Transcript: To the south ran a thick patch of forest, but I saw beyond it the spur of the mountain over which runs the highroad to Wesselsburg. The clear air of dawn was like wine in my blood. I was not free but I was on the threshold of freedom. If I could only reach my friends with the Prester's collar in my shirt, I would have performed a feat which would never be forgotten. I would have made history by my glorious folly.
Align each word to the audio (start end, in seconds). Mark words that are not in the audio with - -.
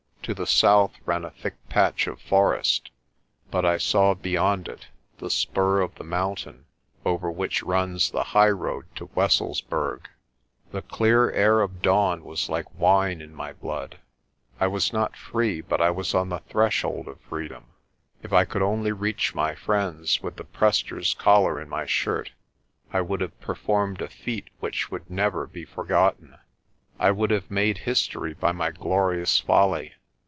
To 0.25 0.35
the 0.35 0.45
south 0.45 0.93
ran 1.03 1.25
a 1.25 1.31
thick 1.31 1.55
patch 1.67 2.05
of 2.05 2.21
forest, 2.21 2.91
but 3.49 3.65
I 3.65 3.77
saw 3.79 4.13
beyond 4.13 4.67
it 4.67 4.87
the 5.17 5.31
spur 5.31 5.81
of 5.81 5.95
the 5.95 6.03
mountain 6.03 6.67
over 7.03 7.29
which 7.31 7.63
runs 7.63 8.11
the 8.11 8.25
highroad 8.25 8.85
to 8.97 9.07
Wesselsburg. 9.15 10.01
The 10.71 10.83
clear 10.83 11.31
air 11.31 11.59
of 11.61 11.81
dawn 11.81 12.23
was 12.23 12.49
like 12.49 12.79
wine 12.79 13.19
in 13.19 13.33
my 13.33 13.51
blood. 13.53 13.97
I 14.59 14.67
was 14.67 14.93
not 14.93 15.17
free 15.17 15.59
but 15.59 15.81
I 15.81 15.89
was 15.89 16.13
on 16.13 16.29
the 16.29 16.39
threshold 16.47 17.07
of 17.07 17.19
freedom. 17.21 17.65
If 18.21 18.31
I 18.31 18.45
could 18.45 18.61
only 18.61 18.91
reach 18.91 19.33
my 19.33 19.55
friends 19.55 20.21
with 20.21 20.35
the 20.35 20.45
Prester's 20.45 21.15
collar 21.15 21.59
in 21.59 21.67
my 21.67 21.87
shirt, 21.87 22.31
I 22.93 23.01
would 23.01 23.21
have 23.21 23.37
performed 23.41 24.01
a 24.01 24.07
feat 24.07 24.51
which 24.59 24.91
would 24.91 25.09
never 25.09 25.47
be 25.47 25.65
forgotten. 25.65 26.37
I 26.99 27.09
would 27.09 27.31
have 27.31 27.49
made 27.51 27.79
history 27.89 28.35
by 28.35 28.51
my 28.51 28.69
glorious 28.69 29.39
folly. 29.39 29.95